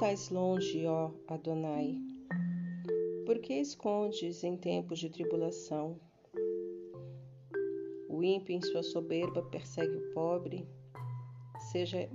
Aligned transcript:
estás 0.00 0.30
longe, 0.30 0.86
ó 0.86 1.10
Adonai? 1.28 2.00
Por 3.26 3.38
que 3.38 3.52
escondes 3.52 4.42
em 4.42 4.56
tempos 4.56 4.98
de 4.98 5.10
tribulação? 5.10 6.00
O 8.08 8.22
ímpio 8.22 8.56
em 8.56 8.62
sua 8.62 8.82
soberba 8.82 9.42
persegue 9.42 9.94
o 9.94 10.14
pobre, 10.14 10.66
seja 11.70 12.08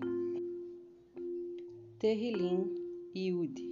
Terrilim 2.00 2.74
e 3.14 3.32
Ude. 3.32 3.70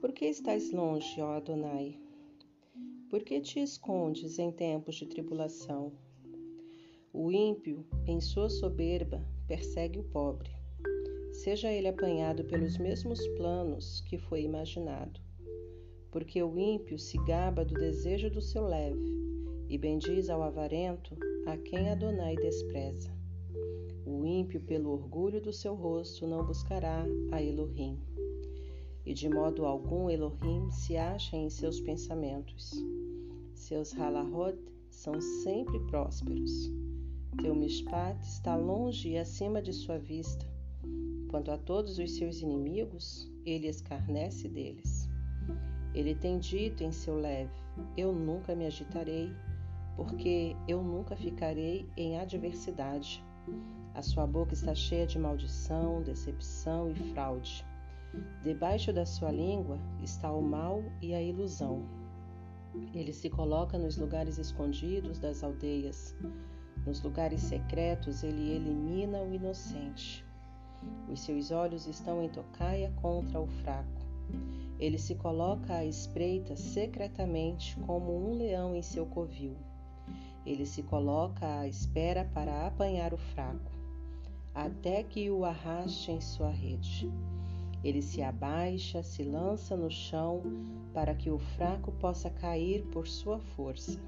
Por 0.00 0.12
que 0.12 0.26
estás 0.26 0.70
longe, 0.70 1.20
ó 1.20 1.32
Adonai? 1.32 1.98
Por 3.10 3.24
que 3.24 3.40
te 3.40 3.58
escondes 3.58 4.38
em 4.38 4.52
tempos 4.52 4.94
de 4.94 5.06
tribulação? 5.06 5.92
O 7.12 7.32
ímpio, 7.32 7.84
em 8.06 8.20
sua 8.20 8.48
soberba, 8.48 9.20
persegue 9.48 9.98
o 9.98 10.04
pobre, 10.04 10.53
seja 11.34 11.70
ele 11.70 11.88
apanhado 11.88 12.44
pelos 12.44 12.78
mesmos 12.78 13.26
planos 13.36 14.00
que 14.02 14.16
foi 14.16 14.42
imaginado. 14.42 15.20
Porque 16.10 16.40
o 16.42 16.56
ímpio 16.58 16.98
se 16.98 17.18
gaba 17.24 17.64
do 17.64 17.74
desejo 17.74 18.30
do 18.30 18.40
seu 18.40 18.66
leve 18.66 19.04
e 19.68 19.76
bendiz 19.76 20.30
ao 20.30 20.42
avarento 20.42 21.16
a 21.46 21.56
quem 21.56 21.90
Adonai 21.90 22.36
despreza. 22.36 23.12
O 24.06 24.24
ímpio, 24.24 24.60
pelo 24.60 24.90
orgulho 24.90 25.40
do 25.40 25.52
seu 25.52 25.74
rosto, 25.74 26.26
não 26.26 26.44
buscará 26.46 27.04
a 27.32 27.42
Elohim. 27.42 27.98
E 29.04 29.12
de 29.12 29.28
modo 29.28 29.66
algum 29.66 30.08
Elohim 30.08 30.70
se 30.70 30.96
acha 30.96 31.36
em 31.36 31.50
seus 31.50 31.80
pensamentos. 31.80 32.72
Seus 33.54 33.92
halahot 33.92 34.56
são 34.88 35.20
sempre 35.20 35.80
prósperos. 35.86 36.70
Teu 37.42 37.54
mishpat 37.54 38.22
está 38.22 38.54
longe 38.54 39.10
e 39.10 39.18
acima 39.18 39.60
de 39.60 39.72
sua 39.72 39.98
vista. 39.98 40.53
Quanto 41.34 41.50
a 41.50 41.58
todos 41.58 41.98
os 41.98 42.12
seus 42.12 42.42
inimigos, 42.42 43.28
ele 43.44 43.66
escarnece 43.66 44.48
deles. 44.48 45.10
Ele 45.92 46.14
tem 46.14 46.38
dito 46.38 46.84
em 46.84 46.92
seu 46.92 47.18
leve: 47.18 47.50
Eu 47.96 48.12
nunca 48.12 48.54
me 48.54 48.64
agitarei, 48.66 49.34
porque 49.96 50.54
eu 50.68 50.80
nunca 50.80 51.16
ficarei 51.16 51.90
em 51.96 52.20
adversidade. 52.20 53.20
A 53.94 54.00
sua 54.00 54.28
boca 54.28 54.54
está 54.54 54.76
cheia 54.76 55.08
de 55.08 55.18
maldição, 55.18 56.04
decepção 56.04 56.88
e 56.88 56.94
fraude. 56.94 57.66
Debaixo 58.44 58.92
da 58.92 59.04
sua 59.04 59.32
língua 59.32 59.76
está 60.04 60.32
o 60.32 60.40
mal 60.40 60.84
e 61.02 61.14
a 61.14 61.20
ilusão. 61.20 61.84
Ele 62.94 63.12
se 63.12 63.28
coloca 63.28 63.76
nos 63.76 63.96
lugares 63.96 64.38
escondidos 64.38 65.18
das 65.18 65.42
aldeias. 65.42 66.16
Nos 66.86 67.02
lugares 67.02 67.40
secretos 67.40 68.22
ele 68.22 68.52
elimina 68.52 69.20
o 69.20 69.34
inocente. 69.34 70.24
Os 71.08 71.20
seus 71.20 71.50
olhos 71.50 71.86
estão 71.86 72.22
em 72.22 72.28
tocaia 72.28 72.92
contra 73.00 73.40
o 73.40 73.46
fraco. 73.46 74.04
Ele 74.78 74.98
se 74.98 75.14
coloca 75.14 75.74
à 75.74 75.84
espreita 75.84 76.56
secretamente 76.56 77.76
como 77.86 78.16
um 78.16 78.34
leão 78.34 78.74
em 78.74 78.82
seu 78.82 79.06
covil. 79.06 79.56
Ele 80.44 80.66
se 80.66 80.82
coloca 80.82 81.60
à 81.60 81.68
espera 81.68 82.28
para 82.34 82.66
apanhar 82.66 83.14
o 83.14 83.18
fraco, 83.18 83.72
até 84.54 85.02
que 85.02 85.30
o 85.30 85.44
arraste 85.44 86.10
em 86.10 86.20
sua 86.20 86.50
rede. 86.50 87.10
Ele 87.82 88.00
se 88.00 88.22
abaixa, 88.22 89.02
se 89.02 89.22
lança 89.22 89.76
no 89.76 89.90
chão 89.90 90.42
para 90.92 91.14
que 91.14 91.30
o 91.30 91.38
fraco 91.38 91.92
possa 91.92 92.30
cair 92.30 92.82
por 92.86 93.06
sua 93.06 93.38
força. 93.38 94.00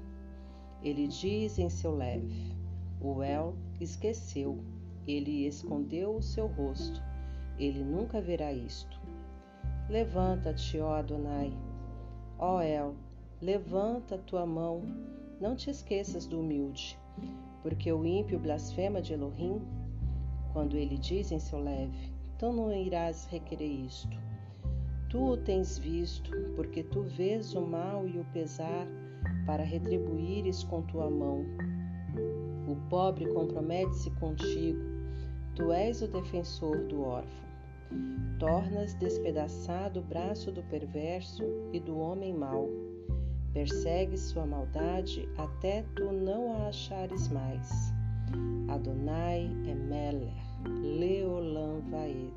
Ele 0.83 1.07
diz 1.07 1.57
em 1.57 1.69
seu 1.69 1.95
leve: 1.95 2.55
O 2.99 3.23
El 3.23 3.55
esqueceu, 3.79 4.59
ele 5.07 5.47
escondeu 5.47 6.15
o 6.15 6.21
seu 6.21 6.47
rosto, 6.47 7.01
ele 7.57 7.83
nunca 7.83 8.21
verá 8.21 8.51
isto. 8.51 8.99
Levanta-te, 9.89 10.79
ó 10.79 10.95
Adonai. 10.95 11.53
Ó 12.37 12.61
El, 12.61 12.93
levanta 13.41 14.17
tua 14.17 14.45
mão 14.45 14.83
não 15.39 15.55
te 15.55 15.69
esqueças 15.69 16.25
do 16.25 16.39
humilde, 16.39 16.97
porque 17.61 17.91
o 17.91 18.03
ímpio 18.03 18.39
blasfema 18.39 18.99
de 18.99 19.13
Elohim, 19.13 19.61
quando 20.51 20.75
ele 20.75 20.97
diz 20.97 21.31
em 21.31 21.37
seu 21.37 21.59
leve: 21.59 22.11
Então 22.35 22.51
não 22.51 22.73
irás 22.73 23.27
requerer 23.27 23.69
isto. 23.69 24.17
Tu 25.09 25.19
o 25.19 25.37
tens 25.37 25.77
visto, 25.77 26.31
porque 26.55 26.83
tu 26.83 27.03
vês 27.03 27.53
o 27.53 27.61
mal 27.61 28.07
e 28.07 28.19
o 28.19 28.25
pesar 28.33 28.87
para 29.45 29.63
retribuires 29.63 30.63
com 30.63 30.81
tua 30.81 31.09
mão. 31.09 31.45
O 32.67 32.75
pobre 32.89 33.31
compromete-se 33.31 34.09
contigo, 34.11 34.96
tu 35.57 35.73
és 35.73 36.01
o 36.01 36.07
defensor 36.07 36.85
do 36.85 37.01
órfão. 37.01 37.47
Tornas 38.39 38.93
despedaçado 38.93 39.99
o 39.99 40.03
braço 40.03 40.51
do 40.51 40.63
perverso 40.63 41.43
e 41.73 41.79
do 41.79 41.97
homem 41.97 42.33
mau 42.33 42.69
Persegue 43.57 44.15
sua 44.19 44.45
maldade 44.45 45.27
até 45.35 45.83
tu 45.95 46.11
não 46.11 46.53
a 46.53 46.67
achares 46.67 47.27
mais. 47.29 47.91
Adonai 48.67 49.47
Meller, 49.47 50.31
Leolam 50.79 51.81
Vaed. 51.89 52.35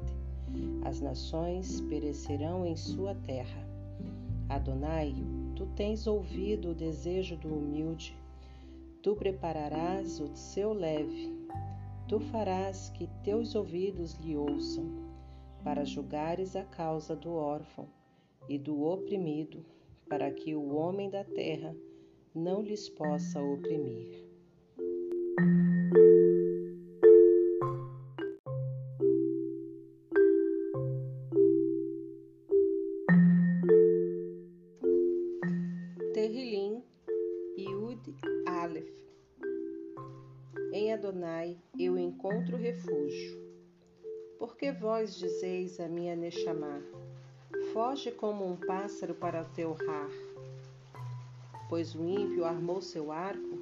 As 0.83 1.03
nações 1.03 1.83
perecerão 1.83 2.65
em 2.65 2.75
sua 2.75 3.15
terra. 3.15 3.69
Adonai, 4.49 5.15
tu 5.55 5.67
tens 5.77 6.07
ouvido 6.07 6.71
o 6.71 6.75
desejo 6.75 7.37
do 7.37 7.49
humilde. 7.49 8.17
Tu 9.03 9.15
prepararás 9.15 10.21
o 10.21 10.35
seu 10.35 10.73
leve. 10.73 11.40
Tu 12.11 12.19
farás 12.19 12.91
que 12.91 13.07
teus 13.23 13.55
ouvidos 13.55 14.15
lhe 14.15 14.37
ouçam, 14.37 14.85
para 15.63 15.85
julgares 15.85 16.57
a 16.57 16.65
causa 16.65 17.15
do 17.15 17.31
órfão 17.31 17.89
e 18.49 18.59
do 18.59 18.83
oprimido 18.83 19.65
para 20.09 20.29
que 20.33 20.53
o 20.57 20.75
homem 20.75 21.09
da 21.09 21.23
terra 21.23 21.73
não 22.35 22.63
lhes 22.63 22.89
possa 22.89 23.41
oprimir. 23.41 24.30
Vós 44.81 45.15
dizeis 45.15 45.79
a 45.79 45.87
minha 45.87 46.17
Nechamá, 46.17 46.81
Foge 47.75 48.11
como 48.11 48.51
um 48.51 48.57
pássaro 48.57 49.15
para 49.15 49.43
o 49.43 49.55
teu 49.55 49.75
rar. 49.75 50.11
Pois 51.69 51.95
o 51.95 52.03
ímpio 52.03 52.47
armou 52.47 52.81
seu 52.81 53.13
arco, 53.13 53.59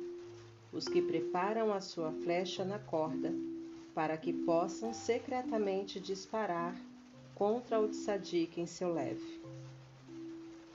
os 0.73 0.87
que 0.87 1.03
preparam 1.03 1.75
a 1.75 1.81
sua 1.81 2.13
flecha 2.13 2.65
na 2.65 2.79
corda, 2.79 3.35
para 3.97 4.17
que 4.17 4.33
possam 4.33 4.95
secretamente 4.95 5.99
disparar 5.99 6.81
contra 7.35 7.81
o 7.81 7.89
tzadik 7.89 8.61
em 8.61 8.67
seu 8.67 8.95
leve. 8.95 9.43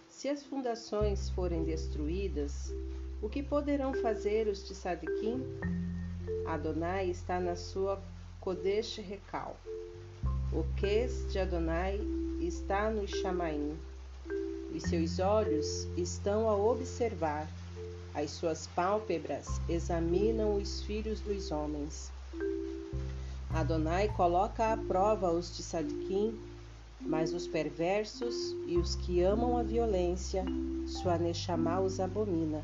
Se 0.10 0.28
as 0.28 0.44
fundações 0.44 1.30
forem 1.30 1.64
destruídas, 1.64 2.74
o 3.22 3.30
que 3.30 3.42
poderão 3.42 3.94
fazer 3.94 4.50
os 4.50 4.62
tzadikim? 4.62 5.42
Adonai 6.46 7.10
está 7.10 7.40
na 7.40 7.56
sua 7.56 8.04
Kodesh 8.42 8.98
Recal. 8.98 9.58
O 10.56 10.64
Ques 10.76 11.26
de 11.32 11.40
Adonai 11.40 12.00
está 12.40 12.92
no 12.92 13.08
Chamaim. 13.08 13.76
Os 14.72 14.84
seus 14.84 15.18
olhos 15.18 15.88
estão 15.98 16.48
a 16.48 16.56
observar, 16.56 17.48
as 18.14 18.30
suas 18.30 18.68
pálpebras 18.68 19.48
examinam 19.68 20.56
os 20.58 20.84
filhos 20.84 21.20
dos 21.22 21.50
homens. 21.50 22.12
Adonai 23.50 24.10
coloca 24.10 24.72
à 24.72 24.78
prova 24.78 25.32
os 25.32 25.58
de 25.58 25.64
Sadiquim, 25.64 26.40
mas 27.02 27.34
os 27.34 27.48
perversos 27.48 28.56
e 28.68 28.78
os 28.78 28.94
que 28.94 29.24
amam 29.24 29.58
a 29.58 29.64
violência, 29.64 30.46
sua 30.86 31.18
Neshama 31.18 31.82
os 31.82 32.00
abomina. 32.00 32.64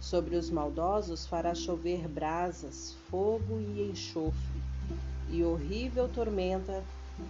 Sobre 0.00 0.36
os 0.36 0.50
maldosos 0.50 1.26
fará 1.26 1.52
chover 1.52 2.06
brasas, 2.06 2.94
fogo 3.10 3.58
e 3.58 3.90
enxofre, 3.90 4.65
e 5.36 5.44
horrível 5.44 6.08
tormenta 6.08 6.82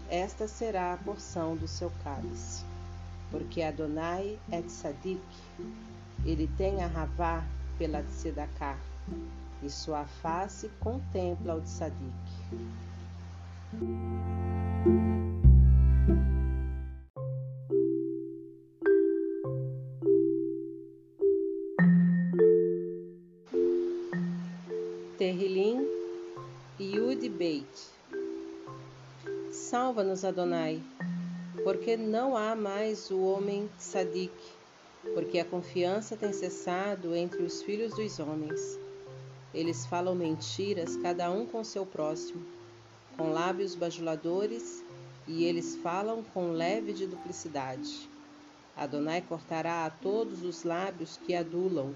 esta 0.09 0.47
será 0.47 0.93
a 0.93 0.97
porção 0.97 1.57
do 1.57 1.67
seu 1.67 1.91
cálice. 2.05 2.65
Porque 3.33 3.63
Adonai 3.63 4.39
é 4.51 4.63
tzadik, 4.63 5.21
ele 6.25 6.49
tem 6.57 6.83
a 6.83 6.87
ravá 6.87 7.45
pela 7.77 8.03
tzedaká, 8.05 8.79
e 9.61 9.69
sua 9.69 10.05
face 10.05 10.71
contempla 10.79 11.57
o 11.57 11.61
tzadik. 11.63 11.97
Salva-nos, 30.07 30.25
Adonai, 30.25 30.83
porque 31.65 31.97
não 31.97 32.37
há 32.37 32.55
mais 32.55 33.11
o 33.11 33.21
homem 33.23 33.69
sadik, 33.77 34.33
porque 35.15 35.41
a 35.41 35.45
confiança 35.45 36.17
tem 36.17 36.33
cessado 36.33 37.15
entre 37.15 37.43
os 37.43 37.63
filhos 37.63 37.95
dos 37.95 38.21
homens. 38.21 38.79
Eles 39.53 39.85
falam 39.87 40.15
mentiras, 40.15 40.97
cada 40.99 41.31
um 41.31 41.45
com 41.45 41.65
seu 41.65 41.85
próximo, 41.85 42.41
com 43.17 43.33
lábios 43.33 43.75
bajuladores, 43.75 44.85
e 45.27 45.45
eles 45.45 45.75
falam 45.77 46.23
com 46.23 46.53
leve 46.53 46.93
de 46.93 47.07
duplicidade. 47.07 48.09
Adonai 48.77 49.23
cortará 49.23 49.87
a 49.87 49.91
todos 49.91 50.45
os 50.45 50.63
lábios 50.63 51.19
que 51.27 51.35
adulam, 51.35 51.93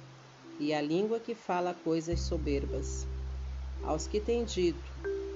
e 0.59 0.75
a 0.75 0.83
língua 0.83 1.21
que 1.21 1.35
fala 1.35 1.77
coisas 1.85 2.21
soberbas. 2.21 3.07
Aos 3.85 4.09
que 4.09 4.19
têm 4.19 4.45
dito, 4.45 4.83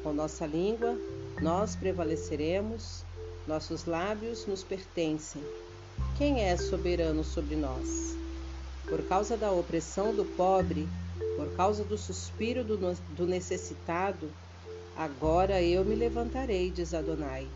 com 0.02 0.12
nossa 0.12 0.44
língua 0.44 0.98
nós 1.44 1.76
prevaleceremos, 1.76 3.04
nossos 3.46 3.84
lábios 3.84 4.46
nos 4.46 4.64
pertencem. 4.64 5.44
Quem 6.16 6.40
é 6.40 6.56
soberano 6.56 7.22
sobre 7.22 7.54
nós? 7.54 8.16
Por 8.88 9.02
causa 9.02 9.36
da 9.36 9.52
opressão 9.52 10.14
do 10.14 10.24
pobre, 10.24 10.88
por 11.36 11.54
causa 11.54 11.84
do 11.84 11.98
suspiro 11.98 12.64
do, 12.64 12.78
do 13.14 13.26
necessitado, 13.26 14.30
agora 14.96 15.60
eu 15.60 15.84
me 15.84 15.94
levantarei, 15.94 16.70
diz 16.70 16.94
Adonai. 16.94 17.46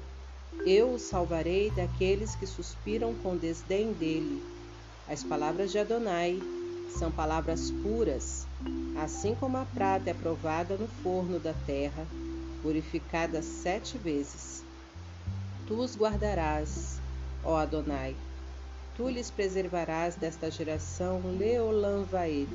Eu 0.67 0.93
o 0.93 0.99
salvarei 0.99 1.70
daqueles 1.70 2.35
que 2.35 2.46
suspiram 2.46 3.14
com 3.14 3.38
desdém 3.38 3.94
dele. 3.94 4.43
As 5.08 5.25
palavras 5.25 5.73
de 5.73 5.79
Adonai 5.79 6.38
são 6.99 7.11
palavras 7.11 7.70
puras, 7.70 8.46
assim 9.02 9.35
como 9.35 9.56
a 9.56 9.64
prata 9.64 10.11
é 10.11 10.14
provada 10.14 10.76
no 10.76 10.88
forno 11.02 11.40
da 11.40 11.55
terra, 11.64 12.06
purificada 12.62 13.43
sete 13.43 13.99
vezes. 13.99 14.64
Tu 15.66 15.75
os 15.75 15.96
guardarás, 15.96 17.00
ó 17.44 17.56
Adonai. 17.56 18.16
Tu 18.96 19.08
lhes 19.08 19.31
preservarás 19.31 20.16
desta 20.16 20.50
geração 20.50 21.20
Leolam 21.38 22.05
Vaed. 22.05 22.49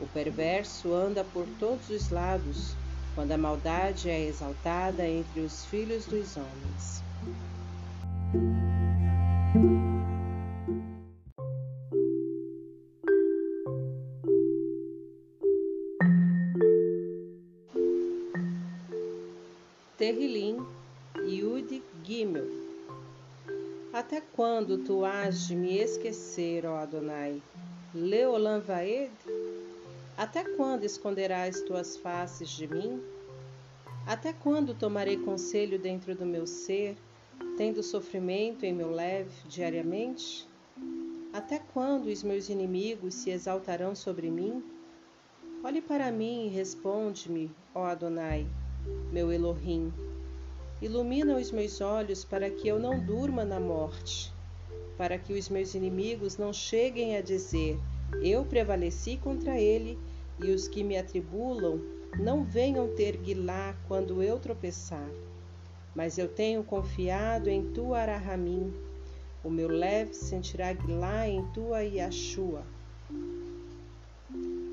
O 0.00 0.06
perverso 0.06 0.92
anda 0.92 1.24
por 1.24 1.46
todos 1.58 1.88
os 1.88 2.10
lados, 2.10 2.74
quando 3.14 3.32
a 3.32 3.38
maldade 3.38 4.10
é 4.10 4.26
exaltada 4.26 5.08
entre 5.08 5.40
os 5.40 5.64
filhos 5.66 6.06
dos 6.06 6.36
homens. 6.36 7.04
Até 24.06 24.20
quando 24.20 24.76
tu 24.76 25.02
has 25.02 25.46
de 25.46 25.56
me 25.56 25.78
esquecer, 25.78 26.66
ó 26.66 26.76
Adonai? 26.76 27.40
Leolam 27.94 28.60
Vaed? 28.60 29.10
Até 30.14 30.44
quando 30.44 30.84
esconderás 30.84 31.62
tuas 31.62 31.96
faces 31.96 32.50
de 32.50 32.68
mim? 32.68 33.02
Até 34.06 34.34
quando 34.34 34.74
tomarei 34.74 35.16
conselho 35.16 35.78
dentro 35.78 36.14
do 36.14 36.26
meu 36.26 36.46
ser, 36.46 36.98
tendo 37.56 37.82
sofrimento 37.82 38.64
em 38.64 38.74
meu 38.74 38.90
leve 38.90 39.32
diariamente? 39.48 40.46
Até 41.32 41.58
quando 41.72 42.08
os 42.08 42.22
meus 42.22 42.50
inimigos 42.50 43.14
se 43.14 43.30
exaltarão 43.30 43.94
sobre 43.94 44.28
mim? 44.30 44.62
Olhe 45.64 45.80
para 45.80 46.12
mim 46.12 46.44
e 46.44 46.50
responde-me, 46.50 47.50
ó 47.74 47.86
Adonai 47.86 48.46
meu 49.10 49.32
Elohim. 49.32 49.90
Ilumina 50.84 51.38
os 51.38 51.50
meus 51.50 51.80
olhos 51.80 52.26
para 52.26 52.50
que 52.50 52.68
eu 52.68 52.78
não 52.78 53.00
durma 53.00 53.42
na 53.42 53.58
morte, 53.58 54.30
para 54.98 55.16
que 55.16 55.32
os 55.32 55.48
meus 55.48 55.74
inimigos 55.74 56.36
não 56.36 56.52
cheguem 56.52 57.16
a 57.16 57.22
dizer: 57.22 57.78
Eu 58.22 58.44
prevaleci 58.44 59.16
contra 59.16 59.58
ele, 59.58 59.98
e 60.38 60.50
os 60.50 60.68
que 60.68 60.84
me 60.84 60.98
atribulam 60.98 61.80
não 62.20 62.44
venham 62.44 62.86
ter 62.94 63.16
guilá 63.16 63.74
quando 63.88 64.22
eu 64.22 64.38
tropeçar. 64.38 65.08
Mas 65.94 66.18
eu 66.18 66.28
tenho 66.28 66.62
confiado 66.62 67.48
em 67.48 67.72
tua 67.72 68.00
Arahamim. 68.00 68.70
O 69.42 69.48
meu 69.48 69.68
leve 69.68 70.12
sentirá 70.12 70.70
guilá 70.74 71.26
em 71.26 71.42
tua 71.54 71.82
Yashua. 71.82 72.62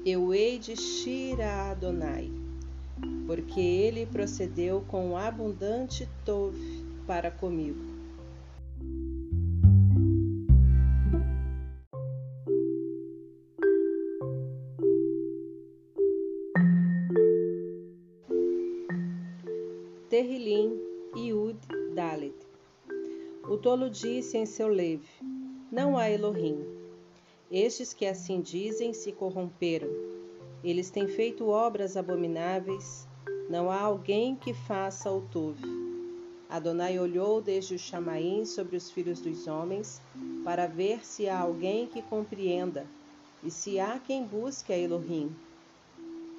Eu 0.06 0.34
hei 0.34 0.60
de 0.60 0.76
Shira 0.76 1.72
Adonai 1.72 2.41
porque 3.32 3.62
ele 3.62 4.06
procedeu 4.06 4.84
com 4.90 5.16
abundante 5.16 6.06
tov 6.26 6.54
para 7.08 7.32
comigo. 7.32 7.80
Terrilim, 20.10 20.78
Iud, 21.16 21.58
Dalet. 21.96 22.36
O 23.50 23.56
tolo 23.56 23.90
disse 23.90 24.38
em 24.38 24.46
seu 24.46 24.68
leve: 24.68 25.08
Não 25.72 25.98
há 25.98 26.10
Elohim. 26.10 26.66
Estes 27.50 27.94
que 27.94 28.06
assim 28.06 28.42
dizem 28.42 28.92
se 28.92 29.14
corromperam 29.14 30.12
eles 30.64 30.92
têm 30.92 31.08
feito 31.08 31.48
obras 31.48 31.98
abomináveis, 31.98 33.08
não 33.52 33.70
há 33.70 33.82
alguém 33.82 34.34
que 34.34 34.54
faça 34.54 35.12
o 35.12 35.20
tuve. 35.30 35.66
Adonai 36.50 36.98
olhou 36.98 37.42
desde 37.42 37.76
o 37.76 37.80
chamaim 37.80 38.46
sobre 38.46 38.78
os 38.78 38.90
filhos 38.90 39.20
dos 39.20 39.46
homens, 39.46 40.02
para 40.46 40.68
ver 40.68 41.06
se 41.06 41.28
há 41.28 41.38
alguém 41.38 41.86
que 41.86 42.02
compreenda, 42.02 42.86
e 43.44 43.52
se 43.52 43.78
há 43.78 44.00
quem 44.00 44.24
busque 44.24 44.72
a 44.72 44.78
Elohim. 44.78 45.36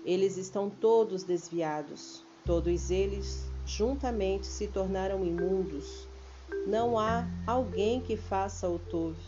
Eles 0.06 0.38
estão 0.38 0.70
todos 0.70 1.22
desviados, 1.22 2.24
todos 2.46 2.90
eles 2.90 3.44
juntamente 3.66 4.46
se 4.46 4.66
tornaram 4.66 5.22
imundos. 5.22 6.08
Não 6.66 6.98
há 6.98 7.26
alguém 7.46 8.00
que 8.00 8.16
faça 8.16 8.66
o 8.66 8.78
tuve. 8.78 9.20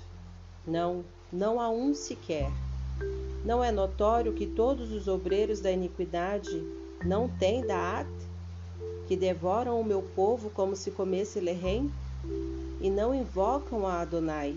Não, 0.66 1.04
não 1.30 1.60
há 1.60 1.68
um 1.68 1.92
sequer. 1.92 2.50
Não 3.44 3.62
é 3.62 3.70
notório 3.70 4.32
que 4.32 4.46
todos 4.46 4.90
os 4.90 5.06
obreiros 5.06 5.60
da 5.60 5.70
iniquidade 5.70 6.64
não 7.04 7.28
têm 7.28 7.66
Daat, 7.66 8.08
que 9.06 9.14
devoram 9.14 9.78
o 9.78 9.84
meu 9.84 10.00
povo 10.00 10.48
como 10.50 10.74
se 10.74 10.90
comesse 10.90 11.38
lerrém, 11.38 11.92
e 12.80 12.88
não 12.88 13.14
invocam 13.14 13.86
a 13.86 14.00
Adonai. 14.00 14.56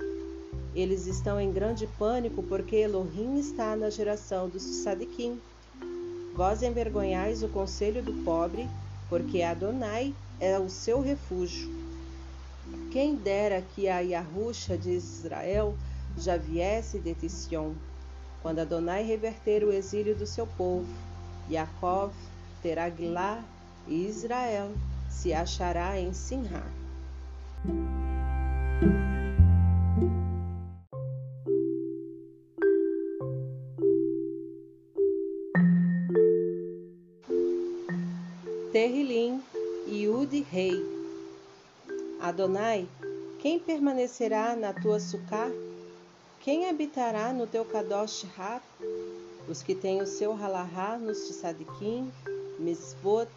Eles 0.74 1.08
estão 1.08 1.40
em 1.40 1.52
grande 1.52 1.88
pânico 2.00 2.42
porque 2.44 2.78
Elohim 2.78 3.38
está 3.38 3.76
na 3.76 3.90
geração 3.90 4.48
dos 4.48 4.64
Sadiquim. 4.64 5.40
Vós 6.36 6.62
envergonhais 6.62 7.44
o 7.44 7.50
conselho 7.50 8.02
do 8.02 8.14
pobre, 8.24 8.68
porque 9.10 9.42
Adonai 9.42 10.14
é 10.40 10.58
o 10.58 10.70
seu 10.70 11.02
refúgio. 11.02 11.70
Quem 12.92 13.16
dera 13.16 13.62
que 13.76 13.90
a 13.90 14.00
Yahusha 14.00 14.78
de 14.78 14.92
Israel 14.92 15.76
já 16.18 16.38
viesse 16.38 17.00
de 17.00 17.30
Sion 17.30 17.74
quando 18.42 18.60
Adonai 18.60 19.04
reverter 19.04 19.64
o 19.64 19.74
exílio 19.74 20.16
do 20.16 20.26
seu 20.26 20.46
povo, 20.46 20.88
Yaakov 21.50 22.14
terá 22.68 22.90
Gilá 22.90 23.42
e 23.88 24.10
Israel 24.10 24.74
se 25.10 25.34
achará 25.34 25.98
em 25.98 26.14
Sinhá. 26.14 26.62
Terrilim 38.74 39.42
e 39.86 40.10
Ud 40.10 40.46
Rei. 40.52 40.74
Adonai, 42.20 42.86
quem 43.40 43.58
permanecerá 43.60 44.58
na 44.58 44.74
tua 44.74 45.00
sucá? 45.00 45.50
Quem 46.42 46.68
habitará 46.68 47.32
no 47.32 47.48
teu 47.48 47.64
Kadosh 47.64 48.26
Har? 48.38 48.62
Os 49.48 49.64
que 49.64 49.74
têm 49.74 50.02
o 50.02 50.06
seu 50.06 50.34
halahá 50.34 50.98
nos 50.98 51.30
Tsadikim, 51.30 52.12
Misvot, 52.60 53.30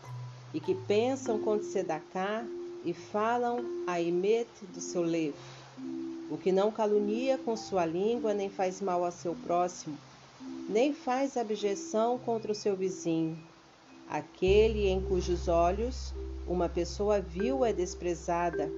e 0.52 0.60
que 0.60 0.74
pensam 0.74 1.38
com 1.38 1.58
Tzedaká 1.58 2.44
e 2.84 2.92
falam 2.92 3.84
a 3.86 4.00
Emet 4.00 4.48
do 4.72 4.80
seu 4.80 5.02
levo. 5.02 5.36
O 6.30 6.36
que 6.36 6.50
não 6.50 6.70
calunia 6.70 7.38
com 7.38 7.56
sua 7.56 7.84
língua, 7.84 8.34
nem 8.34 8.48
faz 8.48 8.80
mal 8.80 9.04
a 9.04 9.10
seu 9.10 9.34
próximo, 9.34 9.96
nem 10.68 10.92
faz 10.92 11.36
abjeção 11.36 12.18
contra 12.18 12.52
o 12.52 12.54
seu 12.54 12.74
vizinho. 12.74 13.38
Aquele 14.08 14.88
em 14.88 15.00
cujos 15.00 15.46
olhos 15.46 16.12
uma 16.46 16.68
pessoa 16.68 17.20
vil 17.20 17.64
é 17.64 17.72
desprezada, 17.72 18.70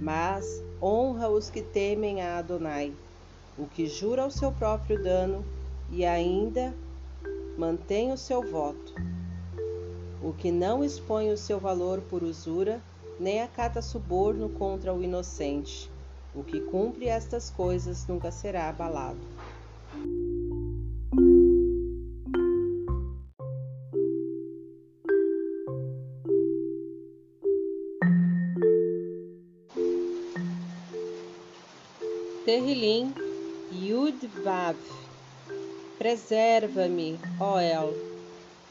mas 0.00 0.62
honra 0.82 1.28
os 1.28 1.48
que 1.48 1.62
temem 1.62 2.20
a 2.20 2.38
Adonai 2.38 2.92
o 3.58 3.66
que 3.66 3.86
jura 3.86 4.26
o 4.26 4.30
seu 4.30 4.52
próprio 4.52 5.02
dano 5.02 5.44
e 5.90 6.04
ainda 6.04 6.74
mantém 7.56 8.12
o 8.12 8.18
seu 8.18 8.42
voto. 8.42 8.94
O 10.22 10.32
que 10.32 10.50
não 10.50 10.82
expõe 10.82 11.30
o 11.30 11.36
seu 11.36 11.58
valor 11.58 12.00
por 12.00 12.22
usura, 12.22 12.80
nem 13.18 13.42
acata 13.42 13.82
suborno 13.82 14.48
contra 14.48 14.92
o 14.92 15.02
inocente. 15.02 15.90
O 16.34 16.42
que 16.42 16.60
cumpre 16.60 17.08
estas 17.08 17.50
coisas 17.50 18.06
nunca 18.06 18.30
será 18.30 18.68
abalado. 18.68 19.18
Terrilim 32.44 33.12
Yud 33.72 34.26
Vav 34.44 34.76
Preserva-me, 35.98 37.18
ó 37.40 37.58
El, 37.58 38.15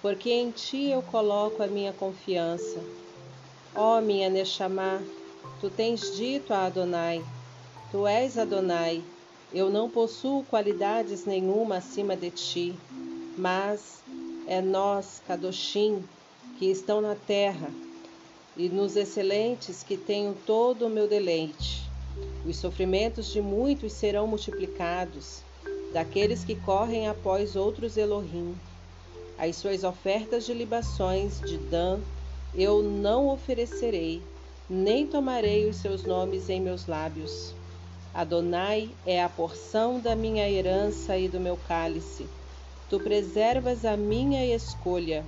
porque 0.06 0.30
em 0.30 0.52
ti 0.52 0.92
eu 0.92 1.02
coloco 1.02 1.64
a 1.64 1.68
minha 1.68 1.92
confiança. 1.92 2.80
Ó 3.74 4.00
minha 4.02 4.30
Neshama, 4.30 5.02
tu 5.60 5.68
tens 5.68 6.16
dito 6.16 6.54
a 6.54 6.68
Adonai, 6.68 7.26
tu 7.90 8.06
és 8.06 8.38
Adonai, 8.38 9.04
eu 9.52 9.68
não 9.68 9.90
possuo 9.90 10.44
qualidades 10.44 11.26
nenhuma 11.26 11.78
acima 11.78 12.16
de 12.16 12.30
ti, 12.30 12.76
mas 13.36 14.04
é 14.46 14.62
nós, 14.62 15.24
Kadoshim, 15.28 16.04
que 16.60 16.68
estão 16.68 17.02
na 17.02 17.16
terra, 17.16 17.72
e 18.56 18.70
nos 18.70 18.96
excelentes 18.96 19.82
que 19.82 19.98
tenho 19.98 20.38
todo 20.46 20.86
o 20.86 20.90
meu 20.90 21.08
deleite. 21.08 21.82
Os 22.48 22.58
sofrimentos 22.58 23.34
de 23.34 23.42
muitos 23.42 23.94
serão 23.94 24.28
multiplicados, 24.28 25.42
daqueles 25.92 26.44
que 26.44 26.56
correm 26.56 27.08
após 27.08 27.56
outros 27.56 27.98
Elohim. 27.98 28.56
As 29.38 29.58
suas 29.58 29.84
ofertas 29.84 30.46
de 30.46 30.54
libações 30.54 31.42
de 31.42 31.58
Dan 31.58 32.00
eu 32.58 32.82
não 32.82 33.28
oferecerei, 33.28 34.22
nem 34.70 35.06
tomarei 35.06 35.68
os 35.68 35.76
seus 35.78 36.04
nomes 36.04 36.50
em 36.50 36.62
meus 36.62 36.88
lábios. 36.88 37.54
Adonai 38.14 38.90
é 39.06 39.22
a 39.22 39.28
porção 39.28 40.00
da 40.00 40.16
minha 40.16 40.50
herança 40.50 41.18
e 41.18 41.28
do 41.28 41.38
meu 41.38 41.58
cálice. 41.68 42.26
Tu 42.90 42.98
preservas 43.00 43.84
a 43.84 43.98
minha 43.98 44.46
escolha. 44.56 45.26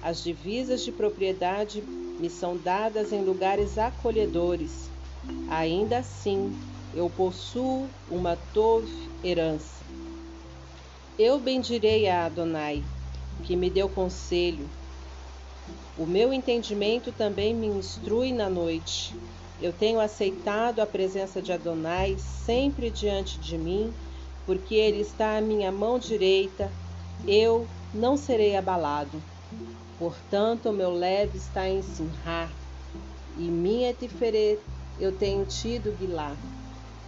As 0.00 0.22
divisas 0.22 0.84
de 0.84 0.92
propriedade 0.92 1.82
me 1.82 2.30
são 2.30 2.56
dadas 2.56 3.12
em 3.12 3.24
lugares 3.24 3.76
acolhedores. 3.76 4.88
Ainda 5.50 5.98
assim, 5.98 6.56
eu 6.94 7.10
possuo 7.10 7.88
uma 8.08 8.36
tov 8.54 8.86
herança. 9.24 9.84
Eu 11.18 11.40
bendirei 11.40 12.08
a 12.08 12.26
Adonai, 12.26 12.84
que 13.44 13.56
me 13.56 13.70
deu 13.70 13.88
conselho, 13.88 14.68
o 15.98 16.06
meu 16.06 16.32
entendimento 16.32 17.10
também 17.10 17.52
me 17.52 17.66
instrui 17.66 18.32
na 18.32 18.48
noite. 18.48 19.16
Eu 19.60 19.72
tenho 19.72 19.98
aceitado 19.98 20.78
a 20.78 20.86
presença 20.86 21.42
de 21.42 21.52
Adonai 21.52 22.16
sempre 22.18 22.88
diante 22.88 23.38
de 23.40 23.58
mim, 23.58 23.92
porque 24.46 24.76
ele 24.76 25.00
está 25.00 25.36
à 25.36 25.40
minha 25.40 25.72
mão 25.72 25.98
direita, 25.98 26.70
eu 27.26 27.66
não 27.92 28.16
serei 28.16 28.54
abalado. 28.54 29.20
Portanto, 29.98 30.70
o 30.70 30.72
meu 30.72 30.92
leve 30.92 31.36
está 31.36 31.68
em 31.68 31.82
Sinhar, 31.82 32.48
e 33.36 33.42
minha 33.50 33.92
Tiferet 33.92 34.60
eu 35.00 35.10
tenho 35.10 35.44
tido 35.44 35.96
Guilá. 35.98 36.36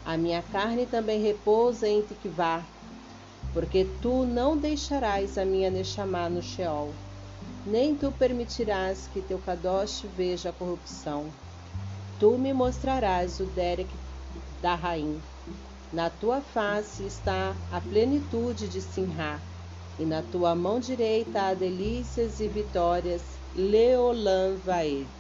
A 0.05 0.17
minha 0.17 0.43
carne 0.43 0.87
também 0.87 1.23
repousa 1.23 1.89
em 1.89 2.03
Tikvá, 2.03 2.67
porque 3.53 3.87
tu 4.01 4.25
não 4.25 4.57
deixarás 4.57 5.37
a 5.37 5.45
minha 5.45 5.71
Neshama 5.71 6.29
no 6.29 6.43
Sheol 6.43 6.91
nem 7.67 7.95
tu 7.95 8.11
permitirás 8.11 9.09
que 9.13 9.21
teu 9.21 9.39
Kadosh 9.39 10.05
veja 10.17 10.49
a 10.49 10.53
corrupção. 10.53 11.27
Tu 12.19 12.39
me 12.39 12.53
mostrarás 12.53 13.39
o 13.41 13.45
Derek 13.45 13.91
da 14.63 14.75
rainha. 14.75 15.21
Na 15.93 16.09
tua 16.09 16.41
face 16.41 17.05
está 17.05 17.55
a 17.73 17.81
plenitude 17.81 18.69
de 18.69 18.81
Sinhá, 18.81 19.39
e 19.99 20.05
na 20.05 20.23
tua 20.23 20.55
mão 20.55 20.79
direita 20.79 21.43
há 21.43 21.55
delícias 21.55 22.41
e 22.41 22.49
vitórias. 22.49 23.23
Leolam 23.57 24.57
Vaed. 24.65 25.20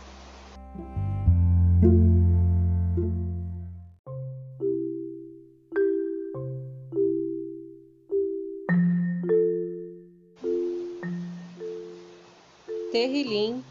Terrilim, 12.90 13.62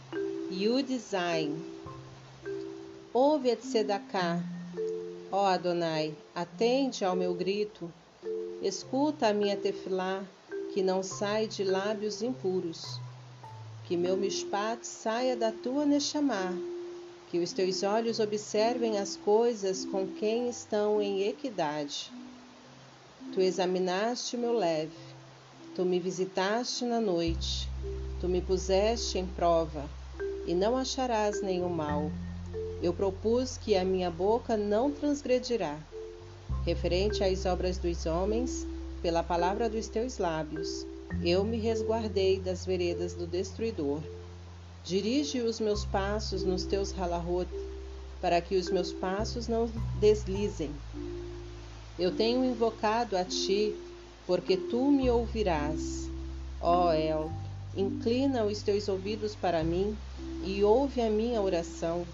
Yud 0.50 0.98
Zain. 0.98 1.62
Ouve 3.14 3.52
a 3.52 3.58
Tzedaká, 3.58 4.42
ó 5.30 5.46
Adonai, 5.46 6.16
atende 6.34 7.04
ao 7.04 7.18
meu 7.18 7.34
grito, 7.34 7.92
escuta 8.62 9.28
a 9.28 9.34
minha 9.34 9.58
tefilá, 9.58 10.24
que 10.74 10.82
não 10.82 11.04
sai 11.04 11.48
de 11.48 11.66
lábios 11.66 12.22
impuros. 12.22 12.98
Que 13.86 13.98
meu 13.98 14.16
mishpat 14.16 14.88
saia 14.88 15.36
da 15.36 15.52
tua 15.52 15.86
nechamá, 15.86 16.54
que 17.30 17.40
os 17.40 17.52
teus 17.52 17.84
olhos 17.84 18.22
observem 18.22 19.00
as 19.00 19.18
coisas 19.18 19.84
com 19.84 20.08
quem 20.08 20.48
estão 20.48 21.02
em 21.02 21.24
equidade. 21.24 22.10
Tu 23.34 23.42
examinaste 23.42 24.38
meu 24.38 24.54
leve, 24.54 25.09
tu 25.76 25.86
me 25.86 26.00
visitaste 26.00 26.86
na 26.86 27.00
noite, 27.00 27.70
Tu 28.20 28.28
me 28.28 28.42
puseste 28.42 29.18
em 29.18 29.26
prova, 29.26 29.90
e 30.46 30.54
não 30.54 30.76
acharás 30.76 31.42
nenhum 31.42 31.70
mal. 31.70 32.12
Eu 32.82 32.94
propus 32.94 33.58
que 33.58 33.78
a 33.78 33.86
minha 33.86 34.12
boca 34.12 34.58
não 34.58 34.92
transgredirá. 34.92 35.80
Referente 36.66 37.24
às 37.24 37.46
obras 37.46 37.78
dos 37.78 38.06
homens, 38.06 38.68
pela 39.02 39.24
palavra 39.24 39.70
dos 39.70 39.88
teus 39.88 40.18
lábios, 40.18 40.86
eu 41.24 41.46
me 41.46 41.58
resguardei 41.58 42.42
das 42.42 42.66
veredas 42.66 43.14
do 43.14 43.26
destruidor. 43.26 44.02
Dirige 44.84 45.40
os 45.40 45.62
meus 45.62 45.86
passos 45.86 46.44
nos 46.44 46.66
teus 46.66 46.92
halahot, 46.92 47.48
para 48.20 48.42
que 48.42 48.58
os 48.58 48.70
meus 48.70 48.92
passos 48.92 49.48
não 49.48 49.72
deslizem. 49.98 50.72
Eu 51.98 52.14
tenho 52.14 52.44
invocado 52.44 53.16
a 53.16 53.24
ti, 53.24 53.74
porque 54.30 54.56
tu 54.56 54.92
me 54.92 55.10
ouvirás. 55.10 56.08
Ó 56.62 56.94
El, 56.94 57.32
Inclina 57.76 58.44
os 58.44 58.62
teus 58.62 58.88
ouvidos 58.88 59.36
para 59.36 59.64
mim 59.64 59.98
e 60.44 60.64
ouve 60.64 61.02
a 61.02 61.10
minha 61.10 61.42
oração. 61.42 62.06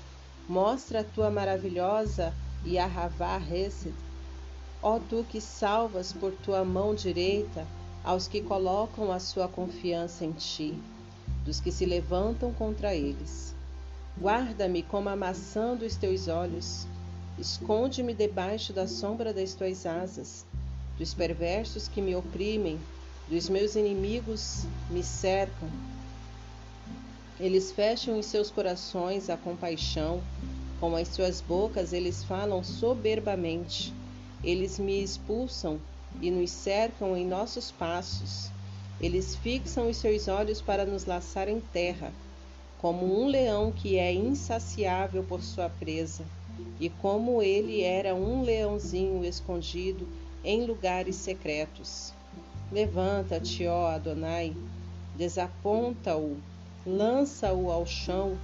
Mostra 0.47 1.01
a 1.01 1.03
tua 1.03 1.29
maravilhosa 1.29 2.33
e 2.63 2.79
arravá 2.79 3.37
Hesed. 3.37 3.93
Ó 4.81 4.97
tu 4.97 5.25
que 5.29 5.41
salvas 5.41 6.13
por 6.13 6.31
tua 6.31 6.63
mão 6.63 6.95
direita 6.95 7.67
aos 8.01 8.29
que 8.29 8.39
colocam 8.39 9.11
a 9.11 9.19
sua 9.19 9.49
confiança 9.49 10.23
em 10.23 10.31
ti, 10.31 10.73
dos 11.43 11.59
que 11.59 11.71
se 11.71 11.85
levantam 11.85 12.53
contra 12.53 12.95
eles. 12.95 13.53
Guarda-me 14.17 14.83
como 14.83 15.09
a 15.09 15.17
maçã 15.17 15.75
dos 15.75 15.97
teus 15.97 16.29
olhos. 16.29 16.87
Esconde-me 17.37 18.13
debaixo 18.13 18.71
da 18.71 18.87
sombra 18.87 19.33
das 19.33 19.53
tuas 19.53 19.85
asas, 19.85 20.45
dos 20.97 21.13
perversos 21.13 21.87
que 21.87 22.01
me 22.01 22.15
oprimem 22.15 22.79
dos 23.27 23.49
meus 23.49 23.75
inimigos 23.75 24.65
me 24.89 25.01
cercam. 25.01 25.67
Eles 27.39 27.71
fecham 27.71 28.19
os 28.19 28.27
seus 28.27 28.51
corações 28.51 29.29
à 29.29 29.35
compaixão, 29.35 30.21
com 30.79 30.95
as 30.95 31.07
suas 31.07 31.41
bocas 31.41 31.91
eles 31.91 32.23
falam 32.23 32.63
soberbamente. 32.63 33.93
Eles 34.43 34.77
me 34.77 35.03
expulsam 35.03 35.79
e 36.21 36.29
nos 36.29 36.51
cercam 36.51 37.17
em 37.17 37.25
nossos 37.25 37.71
passos. 37.71 38.51
Eles 39.01 39.35
fixam 39.35 39.89
os 39.89 39.97
seus 39.97 40.27
olhos 40.27 40.61
para 40.61 40.85
nos 40.85 41.05
laçar 41.05 41.49
em 41.49 41.59
terra, 41.59 42.13
como 42.77 43.21
um 43.21 43.27
leão 43.27 43.71
que 43.71 43.97
é 43.97 44.13
insaciável 44.13 45.23
por 45.23 45.41
sua 45.41 45.67
presa, 45.67 46.23
e 46.79 46.89
como 46.89 47.41
ele 47.41 47.81
era 47.81 48.13
um 48.13 48.43
leãozinho 48.43 49.25
escondido 49.25 50.07
em 50.45 50.65
lugares 50.65 51.15
secretos. 51.17 52.13
Levanta-te, 52.71 53.67
ó 53.67 53.87
Adonai, 53.87 54.55
desaponta-o, 55.15 56.37
lança-o 56.85 57.71
ao 57.71 57.85
chão, 57.85 58.37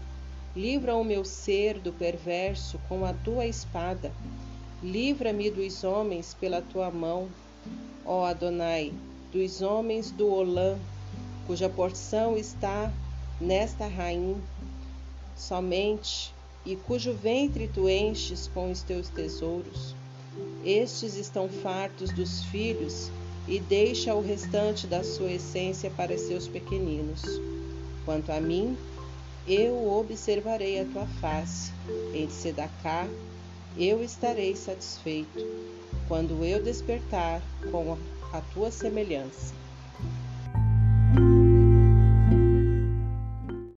livra 0.56 0.96
o 0.96 1.04
meu 1.04 1.24
ser 1.24 1.80
do 1.80 1.94
perverso 1.94 2.80
com 2.90 3.06
a 3.06 3.14
tua 3.14 3.46
espada, 3.46 4.12
livra-me 4.84 5.50
dos 5.50 5.84
homens 5.84 6.34
pela 6.34 6.62
tua 6.62 6.92
mão, 6.92 7.30
ó 8.06 8.26
Adonai, 8.26 8.92
dos 9.32 9.62
homens 9.62 10.12
do 10.12 10.28
Olã, 10.28 10.78
cuja 11.48 11.70
porção 11.70 12.36
está 12.36 12.92
nesta 13.40 13.88
rainha 13.88 14.38
somente, 15.36 16.34
e 16.64 16.76
cujo 16.76 17.14
ventre 17.14 17.68
tu 17.68 17.90
enches 17.90 18.48
com 18.54 18.72
os 18.72 18.84
teus 18.84 19.10
tesouros. 19.10 19.96
Estes 20.64 21.16
estão 21.16 21.50
fartos 21.50 22.12
dos 22.12 22.44
filhos 22.46 23.12
e 23.48 23.60
deixa 23.60 24.14
o 24.14 24.22
restante 24.22 24.86
da 24.86 25.04
sua 25.04 25.32
essência 25.32 25.90
para 25.90 26.18
seus 26.18 26.48
pequeninos. 26.48 27.22
Quanto 28.06 28.32
a 28.32 28.40
mim, 28.40 28.78
eu 29.48 29.76
observarei 29.92 30.80
a 30.80 30.86
tua 30.86 31.08
face. 31.20 31.72
Em 32.14 32.30
Sedacá, 32.30 33.08
eu 33.78 34.04
estarei 34.04 34.56
satisfeito, 34.56 35.44
quando 36.08 36.44
eu 36.46 36.62
despertar 36.62 37.42
com 37.72 37.98
a 38.32 38.42
tua 38.54 38.70
semelhança. 38.70 39.61